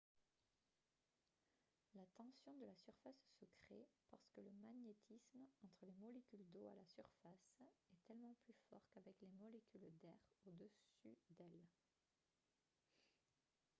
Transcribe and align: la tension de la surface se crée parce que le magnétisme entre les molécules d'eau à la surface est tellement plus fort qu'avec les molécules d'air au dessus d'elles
la 1.93 2.07
tension 2.15 2.55
de 2.57 2.65
la 2.65 2.73
surface 2.75 3.21
se 3.39 3.45
crée 3.59 3.87
parce 4.09 4.27
que 4.35 4.41
le 4.41 4.49
magnétisme 4.49 5.45
entre 5.63 5.85
les 5.85 5.93
molécules 5.93 6.43
d'eau 6.51 6.65
à 6.69 6.73
la 6.73 6.85
surface 6.87 7.53
est 7.93 7.99
tellement 8.07 8.35
plus 8.41 8.55
fort 8.71 8.87
qu'avec 8.95 9.21
les 9.21 9.29
molécules 9.39 9.91
d'air 10.01 10.17
au 10.47 10.51
dessus 10.53 11.19
d'elles 11.37 11.67